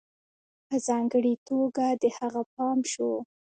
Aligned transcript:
په 0.67 0.75
ځانگړي 0.87 1.33
توگه 1.47 1.87
د 2.01 2.03
هغه 2.17 2.41
پام 2.55 2.79
شو 2.91 3.11